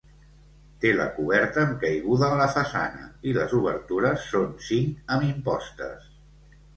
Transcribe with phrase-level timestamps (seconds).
[0.83, 6.09] Té la coberta amb caiguda a la façana i les obertures són cinc amb impostes.